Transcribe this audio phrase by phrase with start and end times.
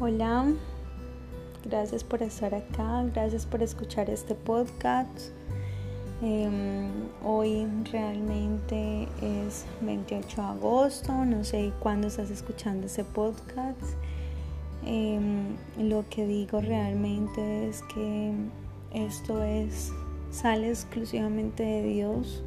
[0.00, 0.46] Hola,
[1.64, 5.32] gracias por estar acá, gracias por escuchar este podcast.
[6.22, 6.88] Em,
[7.24, 13.82] hoy realmente es 28 de agosto, no sé cuándo estás escuchando este podcast.
[14.86, 18.32] Em, lo que digo realmente es que
[18.92, 19.92] esto es
[20.30, 22.44] sale exclusivamente de Dios.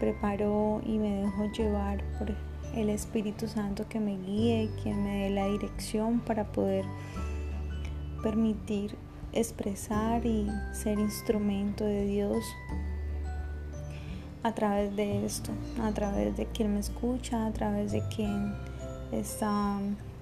[0.00, 2.34] Preparo y me dejo llevar por
[2.74, 6.84] el Espíritu Santo que me guíe, que me dé la dirección para poder
[8.22, 8.94] permitir
[9.32, 12.36] expresar y ser instrumento de Dios
[14.42, 15.50] a través de esto,
[15.82, 18.54] a través de quien me escucha, a través de quien
[19.12, 19.78] está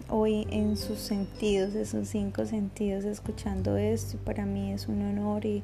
[0.09, 4.19] hoy en sus sentidos, en sus cinco sentidos escuchando esto.
[4.19, 5.63] Para mí es un honor y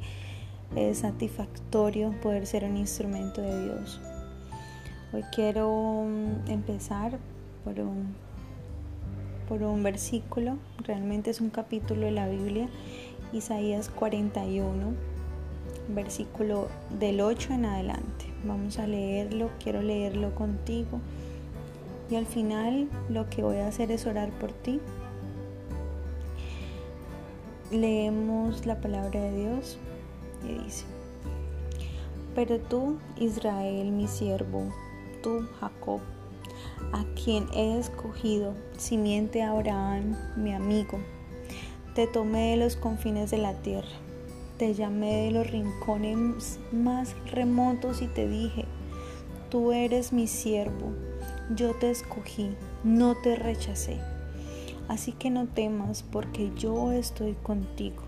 [0.76, 4.00] es satisfactorio poder ser un instrumento de Dios.
[5.14, 7.18] Hoy quiero mm, empezar
[7.64, 8.14] por un,
[9.46, 10.56] por un versículo,
[10.86, 12.66] realmente es un capítulo de la Biblia,
[13.30, 14.94] Isaías 41,
[15.94, 18.24] versículo del 8 en adelante.
[18.46, 20.98] Vamos a leerlo, quiero leerlo contigo
[22.10, 24.80] y al final lo que voy a hacer es orar por ti.
[27.70, 29.78] Leemos la palabra de Dios
[30.42, 30.86] y dice,
[32.34, 34.72] pero tú, Israel, mi siervo,
[35.22, 36.00] tú, Jacob,
[36.92, 40.98] a quien he escogido, simiente Abraham, mi amigo.
[41.94, 43.88] Te tomé de los confines de la tierra,
[44.58, 48.64] te llamé de los rincones más remotos y te dije,
[49.50, 50.92] tú eres mi siervo,
[51.54, 52.50] yo te escogí,
[52.84, 53.98] no te rechacé.
[54.88, 58.02] Así que no temas porque yo estoy contigo.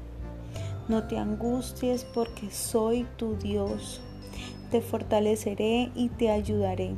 [0.88, 4.02] No te angusties porque soy tu Dios
[4.74, 6.96] te fortaleceré y te ayudaré.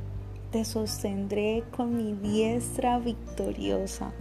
[0.50, 4.12] Te sostendré con mi diestra victoriosa.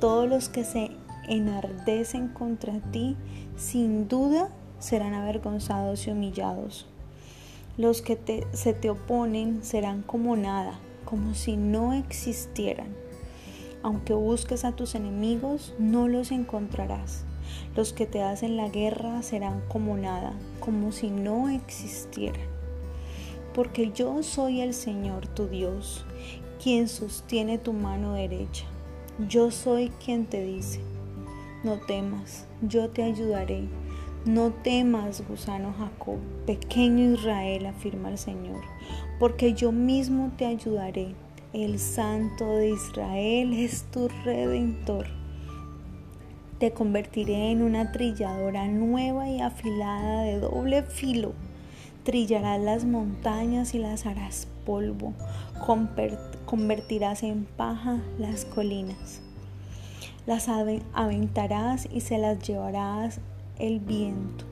[0.00, 0.90] Todos los que se
[1.28, 3.18] enardecen contra ti,
[3.54, 4.48] sin duda
[4.78, 6.86] serán avergonzados y humillados.
[7.76, 12.96] Los que se te oponen serán como nada, como si no existieran.
[13.82, 17.24] Aunque busques a tus enemigos, no los encontrarás.
[17.76, 22.59] Los que te hacen la guerra serán como nada, como si no existieran
[23.60, 26.06] porque yo soy el Señor tu Dios,
[26.64, 28.64] quien sostiene tu mano derecha.
[29.28, 30.80] Yo soy quien te dice,
[31.62, 33.68] no temas, yo te ayudaré.
[34.24, 36.16] No temas, gusano Jacob,
[36.46, 38.62] pequeño Israel, afirma el Señor,
[39.18, 41.14] porque yo mismo te ayudaré.
[41.52, 45.06] El Santo de Israel es tu redentor.
[46.58, 51.34] Te convertiré en una trilladora nueva y afilada de doble filo
[52.04, 55.12] trillarás las montañas y las harás polvo,
[56.46, 59.20] convertirás en paja las colinas.
[60.26, 63.20] Las aventarás y se las llevarás
[63.58, 64.44] el viento.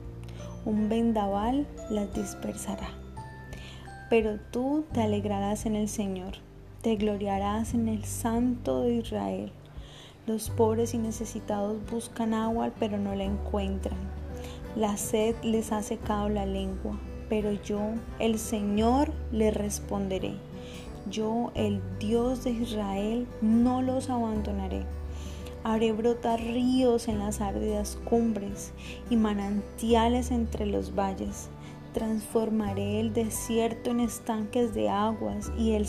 [0.65, 2.89] Un vendaval las dispersará.
[4.09, 6.33] Pero tú te alegrarás en el Señor,
[6.81, 9.51] te gloriarás en el Santo de Israel.
[10.27, 13.97] Los pobres y necesitados buscan agua, pero no la encuentran.
[14.75, 17.79] La sed les ha secado la lengua pero yo,
[18.17, 20.33] el Señor, le responderé.
[21.09, 24.83] Yo, el Dios de Israel, no los abandonaré.
[25.63, 28.73] Haré brotar ríos en las áridas cumbres
[29.09, 31.49] y manantiales entre los valles.
[31.93, 35.85] Transformaré el desierto en estanques de aguas y el,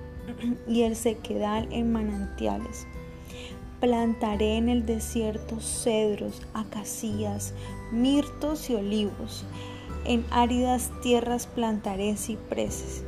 [0.68, 2.86] y el sequedal en manantiales.
[3.80, 7.52] Plantaré en el desierto cedros, acacias,
[7.92, 9.44] mirtos y olivos
[10.04, 13.04] en áridas tierras plantaré cipreses,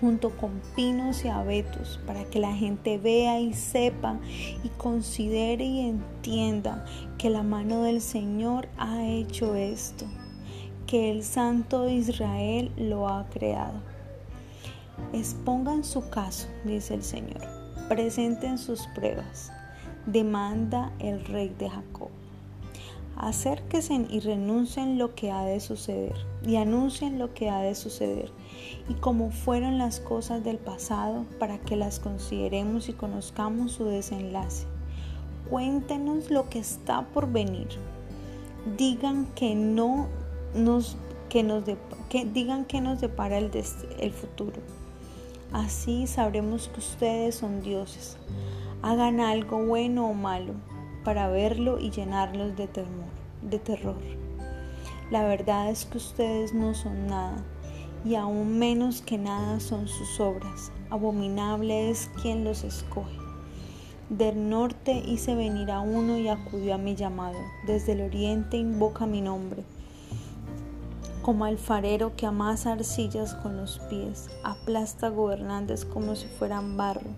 [0.00, 4.18] junto con pinos y abetos, para que la gente vea y sepa
[4.62, 6.84] y considere y entienda
[7.18, 10.06] que la mano del Señor ha hecho esto,
[10.86, 13.80] que el Santo de Israel lo ha creado.
[15.12, 17.40] Expongan su caso, dice el Señor,
[17.88, 19.52] presenten sus pruebas,
[20.06, 22.10] demanda el rey de Jacob.
[23.22, 28.32] Acérquense y renuncien lo que ha de suceder y anuncien lo que ha de suceder
[28.88, 34.66] y cómo fueron las cosas del pasado para que las consideremos y conozcamos su desenlace.
[35.48, 37.68] Cuéntenos lo que está por venir.
[38.76, 40.08] Digan que no
[40.52, 40.96] nos
[41.28, 41.62] que nos
[42.08, 43.52] que digan que nos depara el,
[44.00, 44.60] el futuro.
[45.52, 48.16] Así sabremos que ustedes son dioses.
[48.82, 50.54] Hagan algo bueno o malo
[51.04, 53.10] para verlo y llenarlos de temor,
[53.42, 54.00] de terror.
[55.10, 57.44] La verdad es que ustedes no son nada,
[58.04, 60.72] y aún menos que nada son sus obras.
[60.90, 63.16] Abominable es quien los escoge.
[64.08, 67.38] Del norte hice venir a uno y acudió a mi llamado.
[67.66, 69.64] Desde el oriente invoca mi nombre.
[71.22, 77.10] Como alfarero que amasa arcillas con los pies, aplasta gobernantes como si fueran barro.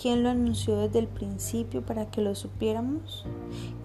[0.00, 3.26] ¿Quién lo anunció desde el principio para que lo supiéramos?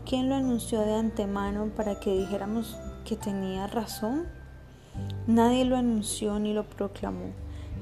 [0.06, 4.24] ¿Quién lo anunció de antemano para que dijéramos que tenía razón?
[5.28, 7.34] Nadie lo anunció ni lo proclamó.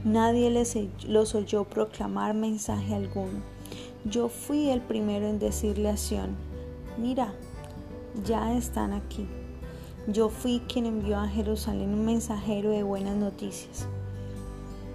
[0.04, 0.76] Nadie les,
[1.08, 3.40] los oyó proclamar mensaje alguno.
[4.04, 6.36] Yo fui el primero en decirle a Sion,
[6.98, 7.36] mira,
[8.26, 9.28] ya están aquí.
[10.08, 13.88] Yo fui quien envió a Jerusalén un mensajero de buenas noticias.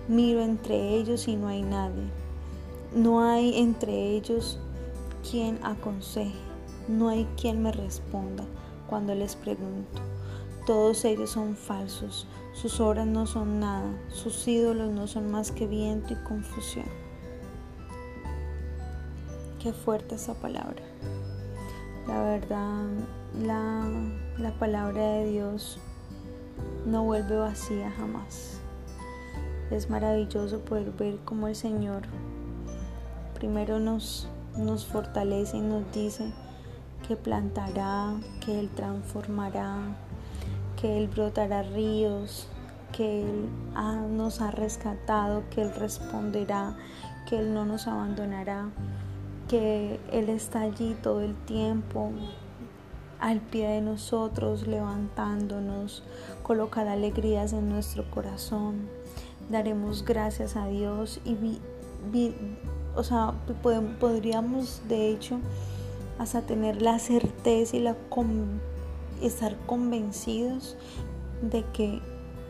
[0.08, 2.27] Miro entre ellos y no hay nadie.
[2.94, 4.58] No hay entre ellos
[5.31, 6.38] quien aconseje.
[6.88, 8.44] No hay quien me responda
[8.88, 10.00] cuando les pregunto.
[10.67, 12.26] Todos ellos son falsos.
[12.55, 13.90] Sus obras no son nada.
[14.08, 16.87] Sus ídolos no son más que viento y confusión.
[19.62, 20.82] Qué fuerte esa palabra.
[22.06, 22.87] La verdad,
[23.43, 23.87] la,
[24.38, 25.79] la palabra de Dios
[26.87, 28.61] no vuelve vacía jamás.
[29.70, 32.05] Es maravilloso poder ver cómo el Señor
[33.38, 36.32] primero nos, nos fortalece y nos dice
[37.06, 38.14] que plantará,
[38.44, 39.96] que Él transformará,
[40.81, 42.49] que Él brotará ríos,
[42.93, 43.49] que Él
[44.11, 46.76] nos ha rescatado, que Él responderá,
[47.29, 48.70] que Él no nos abandonará
[49.49, 52.12] que Él está allí todo el tiempo,
[53.19, 56.05] al pie de nosotros, levantándonos,
[56.43, 58.88] colocará alegrías en nuestro corazón.
[59.50, 61.58] Daremos gracias a Dios y
[62.98, 63.32] o sea,
[64.00, 65.38] podríamos de hecho
[66.18, 67.84] hasta tener la certeza y
[69.22, 70.76] estar convencidos
[71.40, 72.00] de que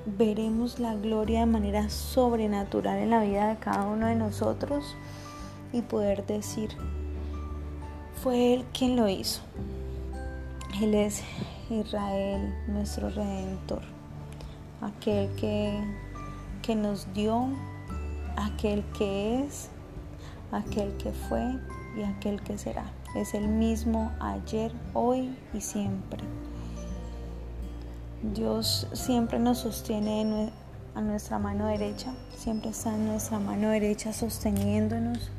[0.07, 4.97] veremos la gloria de manera sobrenatural en la vida de cada uno de nosotros
[5.71, 6.71] y poder decir,
[8.23, 9.43] fue Él quien lo hizo.
[10.81, 11.23] Él es
[11.69, 13.83] Israel, nuestro redentor,
[14.81, 15.79] aquel que,
[16.63, 17.49] que nos dio,
[18.37, 19.69] aquel que es,
[20.53, 21.45] aquel que fue
[21.97, 22.85] y aquel que será.
[23.17, 26.21] Es el mismo ayer, hoy y siempre.
[28.35, 30.51] Dios siempre nos sostiene
[30.95, 35.31] a nuestra mano derecha, siempre está en nuestra mano derecha sosteniéndonos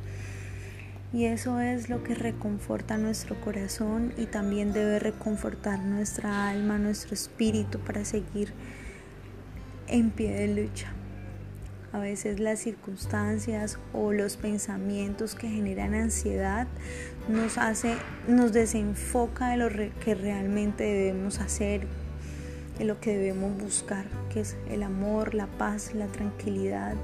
[1.11, 7.15] y eso es lo que reconforta nuestro corazón y también debe reconfortar nuestra alma, nuestro
[7.15, 8.53] espíritu para seguir
[9.87, 10.93] en pie de lucha.
[11.91, 16.67] A veces las circunstancias o los pensamientos que generan ansiedad
[17.27, 17.95] nos hace,
[18.27, 21.87] nos desenfoca de lo que realmente debemos hacer
[22.79, 26.95] en lo que debemos buscar, que es el amor, la paz, la tranquilidad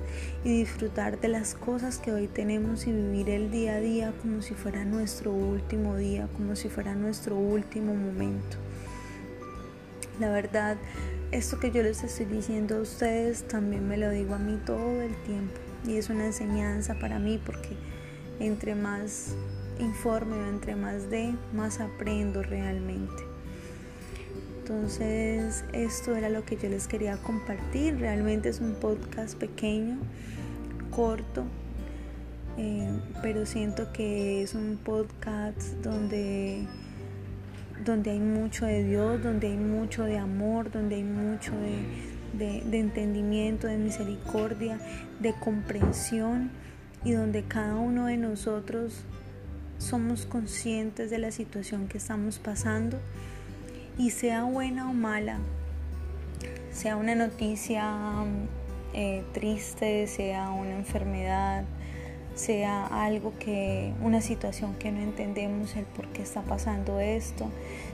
[0.43, 4.41] y disfrutar de las cosas que hoy tenemos y vivir el día a día como
[4.41, 8.57] si fuera nuestro último día, como si fuera nuestro último momento.
[10.19, 10.77] La verdad,
[11.35, 15.01] esto que yo les estoy diciendo a ustedes también me lo digo a mí todo
[15.01, 17.75] el tiempo y es una enseñanza para mí porque
[18.39, 19.35] entre más
[19.79, 23.23] informe, entre más de, más aprendo realmente.
[24.59, 27.99] Entonces esto era lo que yo les quería compartir.
[27.99, 29.97] Realmente es un podcast pequeño,
[30.89, 31.43] corto,
[32.57, 36.65] eh, pero siento que es un podcast donde,
[37.83, 41.51] donde hay mucho de Dios, donde hay mucho de amor, donde hay mucho
[42.33, 44.79] de, de entendimiento, de misericordia,
[45.19, 46.51] de comprensión
[47.03, 49.03] y donde cada uno de nosotros
[49.77, 52.99] somos conscientes de la situación que estamos pasando.
[53.97, 55.39] Y sea buena o mala,
[56.71, 57.93] sea una noticia
[58.93, 61.63] eh, triste, sea una enfermedad,
[62.35, 67.49] sea algo que, una situación que no entendemos el por qué está pasando esto,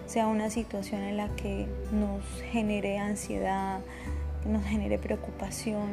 [0.08, 3.80] sea una situación en la que nos genere ansiedad,
[4.44, 5.90] que nos genere preocupación,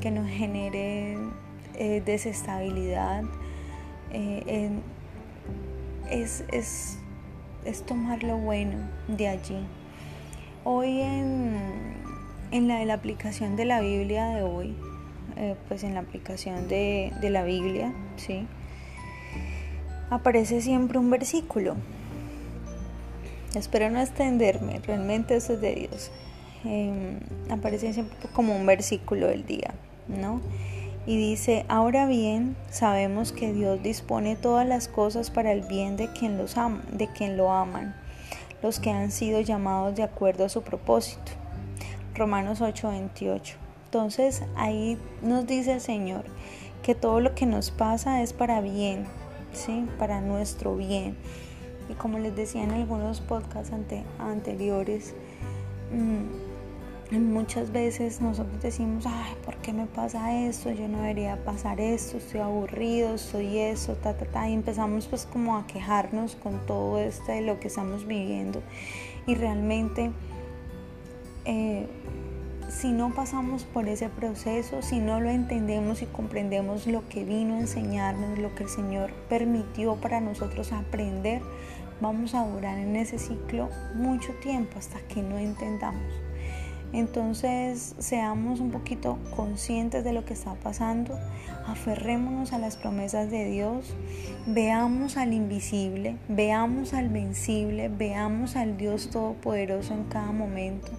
[0.00, 1.18] que nos genere
[1.74, 3.24] eh, desestabilidad.
[4.12, 4.70] Eh,
[6.10, 7.00] es, es
[7.64, 8.78] es tomar lo bueno
[9.08, 9.58] de allí.
[10.64, 11.56] Hoy en,
[12.50, 14.76] en la, la, aplicación de la Biblia de hoy,
[15.40, 18.46] eh, pues en la aplicación de, la Biblia, ¿sí?
[20.10, 21.76] aparece siempre un versículo.
[23.54, 26.10] Espero no extenderme, realmente eso es de Dios.
[26.64, 27.20] Em,
[27.50, 29.74] aparece siempre como un versículo del día,
[30.08, 30.40] ¿no?
[31.06, 36.12] y dice, ahora bien, sabemos que Dios dispone todas las cosas para el bien de
[36.12, 37.96] quien, los ama, de quien lo aman,
[38.62, 41.32] los que han sido llamados de acuerdo a su propósito.
[42.14, 43.69] Romanos 8:28.
[43.90, 46.22] Entonces ahí nos dice el Señor
[46.84, 49.04] que todo lo que nos pasa es para bien,
[49.52, 49.84] ¿sí?
[49.98, 51.16] Para nuestro bien.
[51.88, 53.72] Y como les decía en algunos podcasts
[54.20, 55.12] anteriores,
[55.92, 60.70] mm, muchas veces nosotros decimos, ay, ¿por qué me pasa esto?
[60.70, 64.48] Yo no debería pasar esto, estoy aburrido, soy eso, ta, ta, ta.
[64.48, 68.62] Y empezamos pues como a quejarnos con todo esto de lo que estamos viviendo.
[69.26, 70.12] Y realmente...
[71.44, 71.88] Eh,
[72.70, 77.56] si no pasamos por ese proceso, si no lo entendemos y comprendemos lo que vino
[77.56, 81.42] a enseñarnos, lo que el Señor permitió para nosotros aprender,
[82.00, 86.12] vamos a durar en ese ciclo mucho tiempo hasta que no entendamos.
[86.92, 91.18] Entonces seamos un poquito conscientes de lo que está pasando,
[91.66, 93.94] aferrémonos a las promesas de Dios,
[94.46, 100.90] veamos al invisible, veamos al vencible, veamos al Dios Todopoderoso en cada momento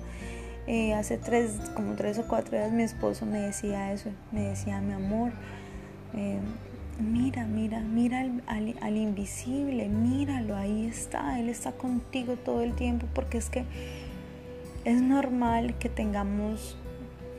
[0.68, 4.80] eh, hace tres, como tres o cuatro días mi esposo me decía eso, me decía,
[4.82, 5.32] mi amor,
[6.16, 6.40] eh,
[7.00, 13.38] mira, mira, mira al, invisible, míralo, ahí está, Él está contigo todo el tiempo, porque
[13.38, 13.66] es que
[14.86, 16.78] es normal que tengamos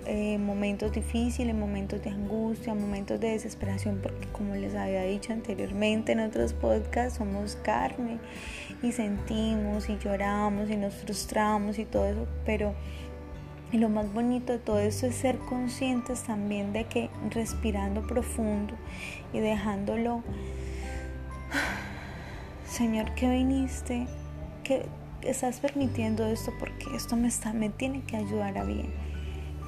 [0.06, 6.10] eh, momentos difíciles, momentos de angustia, momentos de desesperación, porque como les había dicho anteriormente
[6.12, 8.18] en otros podcasts, somos carne
[8.82, 12.74] y sentimos y lloramos y nos frustramos y todo eso, pero
[13.72, 18.74] y lo más bonito de todo esto es ser conscientes también de que respirando profundo
[19.32, 20.22] y dejándolo,
[22.68, 24.06] Señor, que viniste,
[24.62, 24.84] que
[25.22, 28.92] estás permitiendo esto porque esto me está, me tiene que ayudar a bien.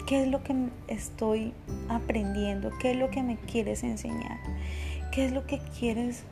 [0.07, 0.55] ¿Qué es lo que
[0.89, 1.55] estoy
[1.89, 2.71] aprendiendo?
[2.79, 4.39] ¿Qué es lo que me quieres enseñar?
[5.13, 6.25] ¿Qué es lo que quieres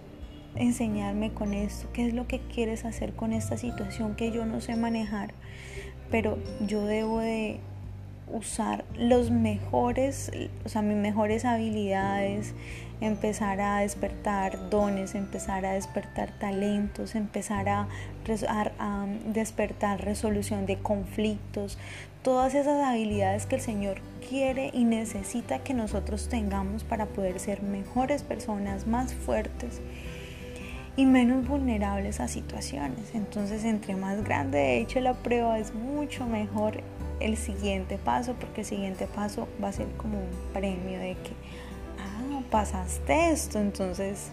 [0.56, 1.88] enseñarme con esto?
[1.94, 5.32] ¿Qué es lo que quieres hacer con esta situación que yo no sé manejar?
[6.12, 7.58] Pero yo debo de
[8.30, 10.30] usar los mejores,
[10.64, 12.54] o sea, mis mejores habilidades,
[13.00, 17.88] empezar a despertar dones, empezar a despertar talentos, empezar a,
[18.78, 21.78] a, despertar resolución de conflictos,
[22.22, 27.62] todas esas habilidades que el Señor quiere y necesita que nosotros tengamos para poder ser
[27.62, 29.80] mejores personas, más fuertes
[30.96, 33.14] y menos vulnerables a situaciones.
[33.14, 36.82] Entonces, entre más grande de hecho la prueba es mucho mejor
[37.20, 41.32] el siguiente paso, porque el siguiente paso va a ser como un premio de que,
[41.98, 44.30] ah, pasaste esto, entonces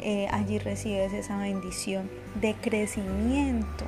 [0.00, 2.08] eh, allí recibes esa bendición
[2.40, 3.86] de crecimiento,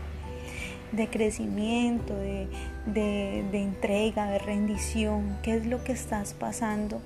[0.92, 2.48] de crecimiento, de,
[2.86, 5.38] de entrega, de rendición.
[5.42, 7.00] ¿Qué es lo que estás pasando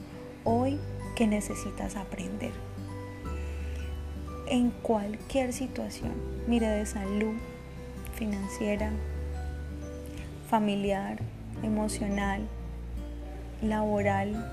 [0.45, 0.79] hoy
[1.15, 2.68] que necesitas aprender?
[4.51, 6.13] En cualquier situación,
[6.47, 7.35] mire de salud,
[8.15, 8.91] financiera,
[10.49, 11.19] familiar,
[11.63, 12.47] emocional,
[13.63, 14.51] laboral,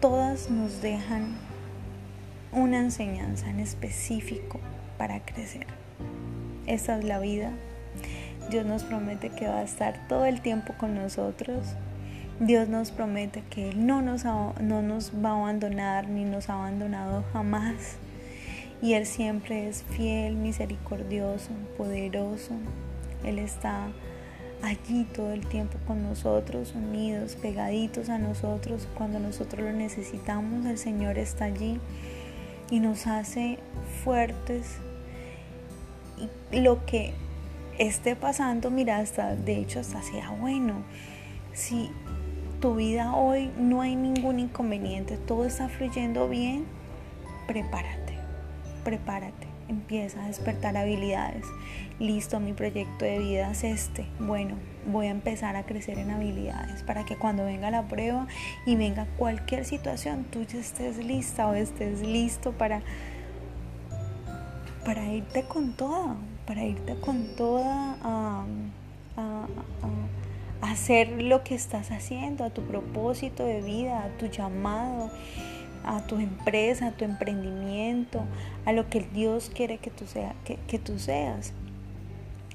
[0.00, 1.36] todas nos dejan
[2.52, 4.60] una enseñanza en específico
[4.98, 5.66] para crecer.
[6.66, 7.50] Esta es la vida.
[8.50, 11.74] Dios nos promete que va a estar todo el tiempo con nosotros
[12.40, 16.54] Dios nos promete que Él no nos, no nos va a abandonar ni nos ha
[16.54, 17.96] abandonado jamás.
[18.80, 22.54] Y Él siempre es fiel, misericordioso, poderoso.
[23.24, 23.88] Él está
[24.62, 28.88] allí todo el tiempo con nosotros, unidos, pegaditos a nosotros.
[28.96, 31.78] Cuando nosotros lo necesitamos, el Señor está allí
[32.70, 33.58] y nos hace
[34.02, 34.78] fuertes.
[36.52, 37.14] Y lo que
[37.78, 40.82] esté pasando, mira, hasta de hecho hasta sea bueno.
[42.62, 46.64] Tu vida hoy no hay ningún inconveniente, todo está fluyendo bien,
[47.48, 48.14] prepárate,
[48.84, 51.44] prepárate, empieza a despertar habilidades.
[51.98, 54.06] Listo, mi proyecto de vida es este.
[54.20, 54.54] Bueno,
[54.86, 58.28] voy a empezar a crecer en habilidades para que cuando venga la prueba
[58.64, 62.80] y venga cualquier situación, tú ya estés lista o estés listo para,
[64.84, 66.14] para irte con toda,
[66.46, 68.44] para irte con toda a
[70.62, 75.10] hacer lo que estás haciendo, a tu propósito de vida, a tu llamado,
[75.84, 78.22] a tu empresa, a tu emprendimiento,
[78.64, 81.52] a lo que Dios quiere que tú, sea, que, tú seas.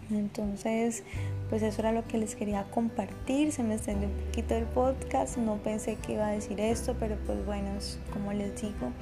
[0.09, 1.03] Entonces,
[1.49, 3.51] pues eso era lo que les quería compartir.
[3.51, 5.37] Se me extendió un poquito el podcast.
[5.37, 7.71] No pensé que iba a decir esto, pero pues bueno,
[8.13, 8.93] como les digo,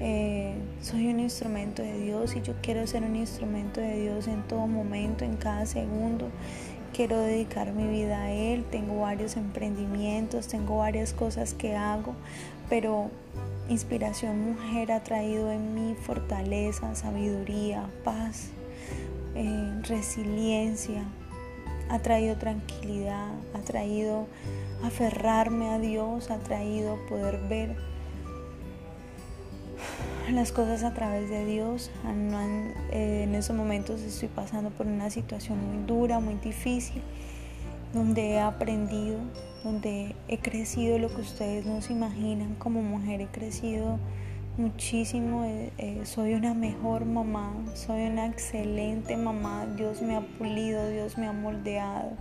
[0.00, 4.42] eh, soy un instrumento de Dios y yo quiero ser un instrumento de Dios en
[4.48, 6.30] todo momento, en cada segundo
[6.92, 12.14] quiero dedicar mi vida a Él, tengo varios emprendimientos, tengo varias cosas que hago,
[12.68, 13.10] pero
[13.68, 18.48] Inspiración Mujer ha traído en mí fortaleza, sabiduría, paz,
[19.34, 21.04] eh, resiliencia,
[21.90, 24.26] ha traído tranquilidad, ha traído
[24.82, 27.76] aferrarme a Dios, ha traído poder ver
[30.32, 31.90] las cosas a través de Dios.
[32.90, 37.02] Eh, en esos momentos estoy pasando por una situación muy dura, muy difícil,
[37.92, 39.18] donde he aprendido,
[39.64, 42.54] donde he crecido lo que ustedes no se imaginan.
[42.56, 43.98] Como mujer he crecido
[44.56, 45.44] muchísimo.
[45.44, 49.66] Eh, eh, soy una mejor mamá, soy una excelente mamá.
[49.76, 52.12] Dios me ha pulido, Dios me ha moldeado.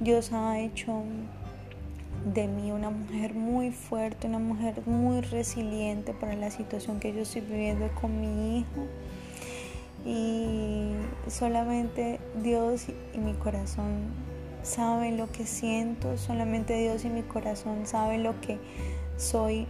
[0.00, 1.02] Dios ha hecho
[2.24, 7.22] de mí una mujer muy fuerte, una mujer muy resiliente para la situación que yo
[7.22, 8.86] estoy viviendo con mi hijo.
[10.06, 10.92] Y
[11.28, 14.12] solamente Dios y mi corazón
[14.62, 18.58] saben lo que siento, solamente Dios y mi corazón saben lo que
[19.16, 19.66] soy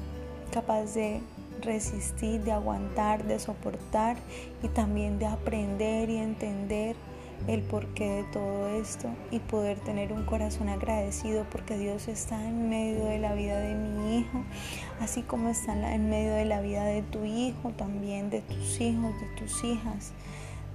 [0.52, 1.20] capaz de
[1.62, 4.16] resistir, de aguantar, de soportar
[4.62, 6.96] y también de aprender y entender
[7.46, 12.68] el porqué de todo esto y poder tener un corazón agradecido porque Dios está en
[12.68, 14.42] medio de la vida de mi hijo,
[15.00, 19.12] así como está en medio de la vida de tu hijo, también de tus hijos,
[19.20, 20.12] de tus hijas,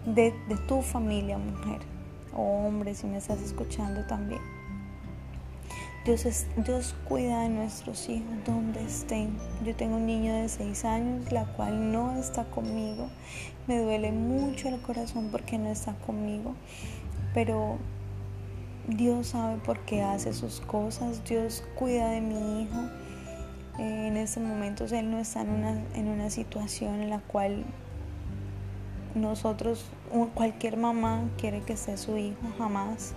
[0.05, 0.33] de,
[0.67, 1.79] tu familia mujer
[2.35, 4.58] o hombre si me estás escuchando también.
[6.09, 9.37] Dios, Dios cuida de nuestros hijos donde estén.
[9.63, 13.09] Yo tengo un niño de 6 años, la cual no está conmigo.
[13.67, 16.55] Me duele mucho el corazón porque no está conmigo.
[17.35, 17.77] Pero
[18.87, 21.23] Dios sabe por qué hace sus cosas.
[21.25, 22.79] Dios cuida de mi hijo.
[23.77, 27.65] Eh, en estos momentos él no está en una, en una situación en la cual
[29.13, 29.85] nosotros,
[30.33, 33.13] cualquier mamá quiere que esté su hijo, jamás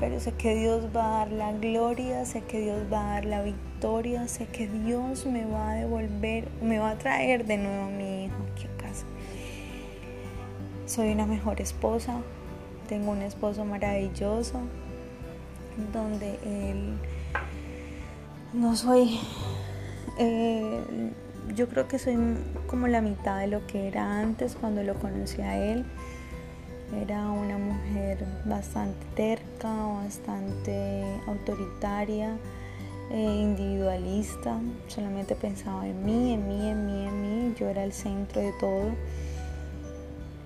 [0.00, 3.24] pero sé que Dios va a dar la gloria, sé que Dios va a dar
[3.24, 7.84] la victoria, sé que Dios me va a devolver, me va a traer de nuevo
[7.84, 9.06] a mi hijo aquí a casa.
[10.86, 12.20] Soy una mejor esposa,
[12.88, 14.60] tengo un esposo maravilloso,
[15.92, 16.98] donde él
[18.52, 19.20] no soy,
[20.18, 21.12] eh,
[21.54, 22.16] yo creo que soy
[22.66, 25.84] como la mitad de lo que era antes cuando lo conocí a él
[26.92, 32.36] era una mujer bastante terca, bastante autoritaria,
[33.10, 37.92] eh, individualista, solamente pensaba en mí, en mí, en mí, en mí, yo era el
[37.92, 38.88] centro de todo.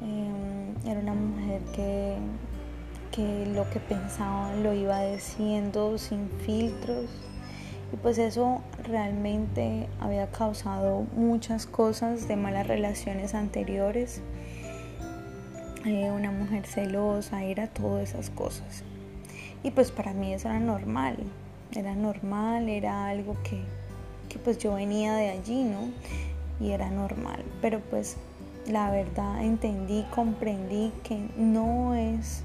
[0.02, 2.16] Eh, era una mujer que,
[3.12, 7.06] que lo que pensaba lo iba diciendo sin filtros.
[7.92, 14.20] Y pues eso realmente había causado muchas cosas de malas relaciones anteriores
[15.88, 18.82] una mujer celosa, era todas esas cosas.
[19.62, 21.16] Y pues para mí eso era normal,
[21.72, 23.60] era normal, era algo que,
[24.28, 25.90] que pues yo venía de allí, ¿no?
[26.60, 28.16] Y era normal, pero pues
[28.66, 32.42] la verdad entendí, comprendí que no es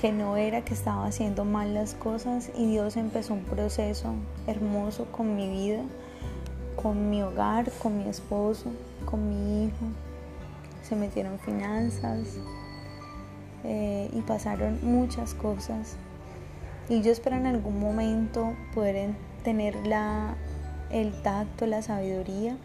[0.00, 4.12] que no era que estaba haciendo mal las cosas y Dios empezó un proceso
[4.46, 5.82] hermoso con mi vida,
[6.76, 8.70] con mi hogar, con mi esposo,
[9.06, 9.86] con mi hijo,
[10.94, 12.38] se metieron finanzas
[13.64, 15.96] eh, y pasaron muchas cosas.
[16.88, 19.10] Y yo espero en algún momento poder
[19.42, 20.36] tener la,
[20.90, 22.56] el tacto, la sabiduría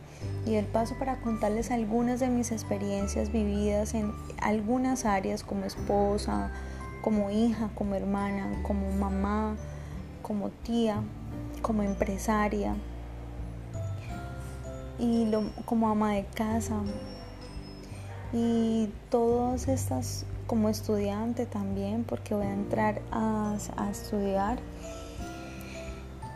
[0.46, 4.12] y el paso para contarles algunas de mis experiencias vividas en
[4.42, 6.52] algunas áreas como esposa,
[7.02, 9.56] como hija, como hermana, como mamá,
[10.22, 11.02] como tía,
[11.62, 12.76] como empresaria
[15.00, 15.32] y
[15.66, 16.76] como ama de casa,
[18.34, 23.56] y todas estas como estudiante también porque voy a entrar a,
[23.92, 24.60] estudiar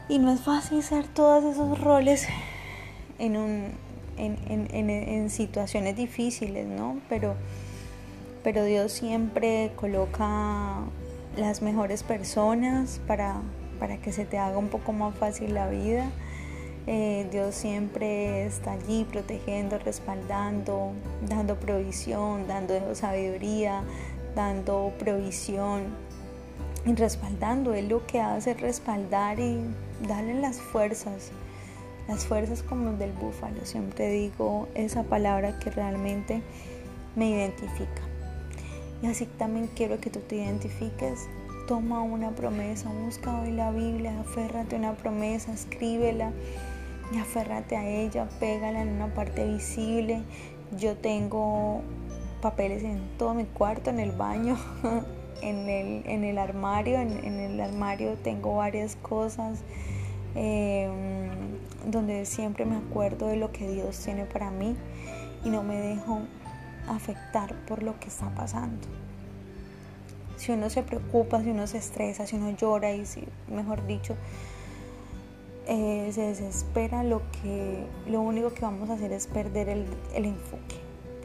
[0.10, 2.28] y no es fácil ser todos esos roles
[3.20, 3.72] en, un,
[4.18, 6.98] en, situaciones difíciles, ¿no?
[7.10, 7.36] Pero,
[8.44, 10.82] pero Dios siempre coloca
[11.38, 13.42] las mejores personas para,
[13.80, 16.12] para que se te haga un poco más fácil la vida
[16.86, 20.92] eh, Dios siempre está allí protegiendo, respaldando,
[21.30, 23.84] dando provisión, dando sabiduría,
[24.36, 25.84] dando provisión
[26.86, 27.74] y respaldando.
[27.74, 29.62] Él lo que hace es respaldar y
[30.08, 31.32] darle las fuerzas,
[32.10, 33.66] las fuerzas como del búfalo.
[33.66, 36.42] Siempre digo esa palabra que realmente
[37.16, 38.02] me identifica.
[39.02, 41.30] Y así también quiero que tú te identifiques.
[41.66, 46.34] Toma una promesa, busca hoy la Biblia, aférrate a una promesa, escríbela
[47.20, 50.24] aférrate a ella, pégala en una parte visible.
[50.78, 51.82] Yo tengo
[52.42, 54.58] papeles en todo mi cuarto, en el baño,
[55.42, 57.00] en, el, en el armario.
[57.00, 59.64] En, el armario tengo varias cosas
[60.36, 61.30] em,
[61.86, 64.76] donde siempre me acuerdo de lo que Dios tiene para mí
[65.46, 66.22] y no me dejo
[66.88, 68.88] afectar por lo que está pasando.
[70.36, 74.16] Si uno se preocupa, si uno se estresa, si uno llora y si, mejor dicho,
[75.66, 80.76] eh, se desespera, lo, que, lo único que vamos a hacer es perder el, enfoque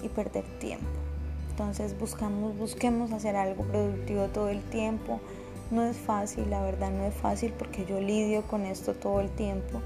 [0.03, 0.87] y perder tiempo.
[1.51, 5.21] Entonces buscamos, busquemos hacer algo productivo todo el tiempo.
[5.73, 9.29] No es fácil, la verdad no es fácil porque yo lidio con esto todo el
[9.31, 9.83] tiempo.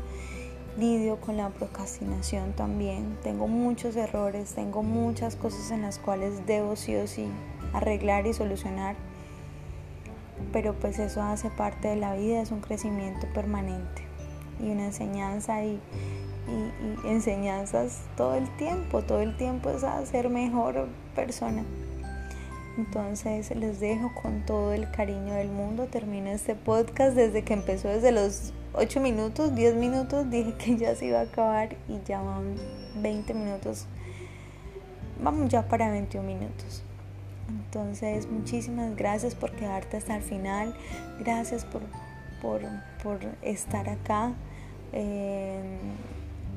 [0.79, 3.17] Lidio con la procrastinación también.
[3.23, 7.27] Tengo muchos errores, tengo muchas cosas en las cuales debo sí o sí
[7.73, 8.97] arreglar y solucionar.
[10.53, 14.12] Pero pues eso hace parte de la vida, es un crecimiento permanente
[14.63, 15.81] y una enseñanza y,
[17.05, 21.65] enseñanzas todo el tiempo, todo el tiempo es a ser mejor persona.
[22.77, 25.87] Entonces les dejo con todo el cariño del mundo.
[25.87, 30.31] Termino este podcast desde que empezó, desde los 8 minutos, 10 minutos.
[30.31, 32.57] Dije que ya se iba a acabar y ya van
[32.97, 33.87] 20 minutos.
[35.23, 36.83] Vamos ya para 21 minutos.
[37.49, 40.75] Entonces muchísimas gracias por quedarte hasta el final.
[41.21, 41.83] Gracias por,
[42.41, 42.63] por,
[43.03, 44.33] por estar acá.
[44.93, 45.61] Eh,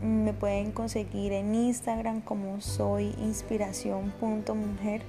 [0.02, 5.02] me pueden conseguir en Instagram como soy inspiración.mujer.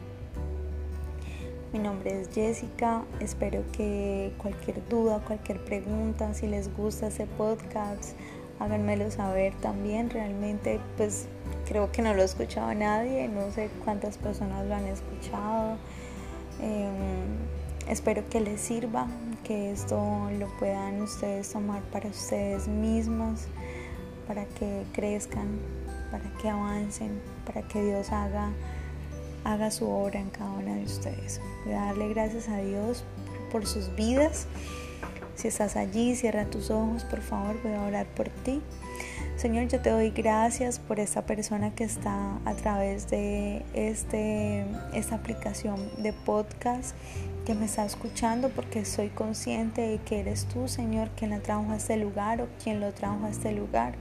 [1.73, 3.03] Mi nombre es Jessica.
[3.21, 8.17] Espero que cualquier duda, cualquier pregunta, si les gusta ese podcast,
[8.61, 10.09] háganmelo saber también.
[10.09, 11.27] Realmente, pues
[11.69, 13.29] creo que no lo ha escuchado nadie.
[13.29, 15.77] No sé cuántas personas lo han escuchado.
[16.63, 19.09] Em, espero que les sirva,
[19.47, 23.47] que esto lo puedan ustedes tomar para ustedes mismos
[24.27, 25.47] para que crezcan,
[26.11, 28.51] para que avancen, para que Dios haga,
[29.45, 31.41] haga su obra en cada una de ustedes.
[31.65, 33.05] Voy a darle gracias a Dios
[33.53, 34.47] por sus vidas.
[35.37, 38.61] Si estás allí, cierra tus ojos, por favor, voy a orar por ti.
[39.37, 45.15] Señor, yo te doy gracias por esta persona que está a través de este, esta
[45.15, 46.97] aplicación de podcast
[47.47, 51.71] que me está escuchando porque soy consciente de que eres tú, Señor, quien la trajo
[51.71, 53.95] a este lugar o quien lo trajo a este lugar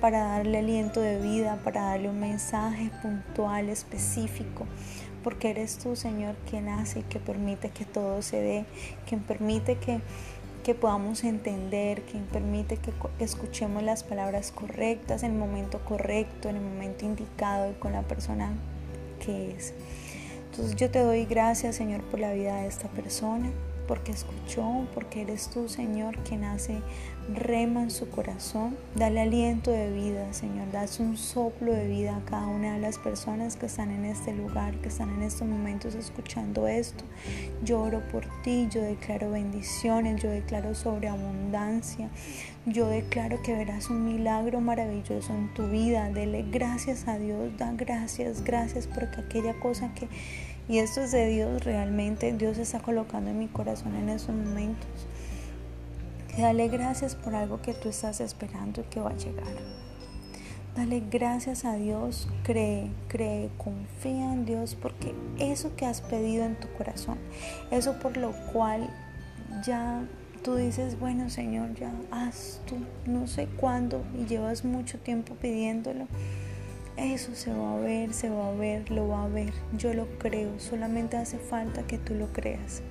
[0.00, 4.66] para darle aliento de vida, para darle un mensaje puntual, específico,
[5.22, 8.64] porque eres tú, Señor, quien hace y que permite que todo se dé,
[9.08, 10.00] quien permite que,
[10.64, 16.56] que podamos entender, quien permite que escuchemos las palabras correctas en el momento correcto, en
[16.56, 18.52] el momento indicado y con la persona
[19.24, 19.72] que es.
[20.52, 23.50] Entonces yo te doy gracias, Señor, por la vida de esta persona,
[23.86, 26.80] porque escuchó, porque eres tú, Señor, quien hace
[27.32, 28.76] rema en su corazón.
[28.94, 30.70] Dale aliento de vida, Señor.
[30.72, 34.32] Dale un soplo de vida a cada una de las personas que están en este
[34.34, 37.04] lugar, que están en estos momentos escuchando esto.
[37.62, 42.10] Yo oro por ti, yo declaro bendiciones, yo declaro sobreabundancia.
[42.66, 46.10] Yo declaro que verás un milagro maravilloso en tu vida.
[46.10, 50.08] Dele gracias a Dios, da gracias, gracias porque aquella cosa que...
[50.68, 54.88] Y esto es de Dios realmente, Dios está colocando en mi corazón en estos momentos.
[56.38, 59.82] Dale gracias por algo que tú estás esperando y que va a llegar.
[60.74, 66.58] Dale gracias a Dios, cree, cree, confía en Dios porque eso que has pedido en
[66.58, 67.18] tu corazón,
[67.70, 68.88] eso por lo cual
[69.66, 70.02] ya
[70.42, 76.06] tú dices, bueno Señor, ya haz tú, no sé cuándo y llevas mucho tiempo pidiéndolo,
[76.96, 80.06] eso se va a ver, se va a ver, lo va a ver, yo lo
[80.18, 82.82] creo, solamente hace falta que tú lo creas.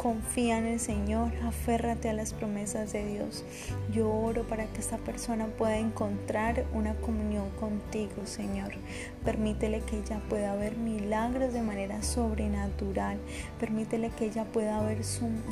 [0.00, 3.44] Confía en el Señor, aférrate a las promesas de Dios.
[3.92, 8.72] Yo oro para que esta persona pueda encontrar una comunión contigo, Señor.
[9.26, 13.18] Permítele que ella pueda ver milagros de manera sobrenatural.
[13.58, 15.02] Permítele que ella pueda ver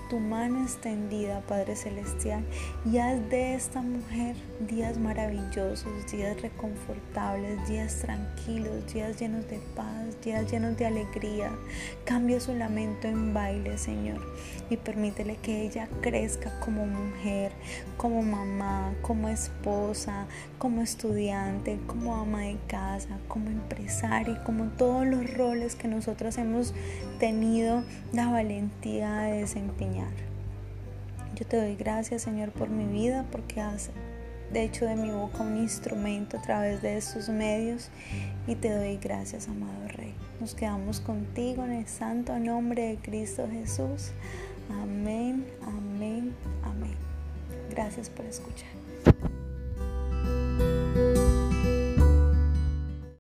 [0.09, 2.43] tu mano extendida, Padre Celestial.
[2.91, 10.19] Y haz de esta mujer días maravillosos, días reconfortables, días tranquilos, días llenos de paz,
[10.25, 11.51] días llenos de alegría.
[12.07, 14.38] Cambia su lamento en baile, Señor
[14.71, 17.53] y permítele que ella crezca como mujer,
[17.97, 20.27] como mamá, como esposa,
[20.59, 26.75] como estudiante, como ama de casa, como empresaria, como todos los roles que nosotros hemos
[27.19, 30.13] tenido la valentía de desempeñar.
[31.35, 33.91] Yo te doy gracias, Señor, por mi vida, porque has
[34.55, 37.91] hecho de mi boca un instrumento a través de estos medios
[38.47, 40.15] y te doy gracias, amado Rey.
[40.41, 44.13] Nos quedamos contigo en el santo nombre de Cristo Jesús.
[44.83, 46.35] Amén, amén,
[46.65, 46.97] amén.
[47.71, 48.69] Gracias por escuchar.